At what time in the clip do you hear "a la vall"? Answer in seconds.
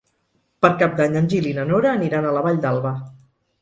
2.33-2.63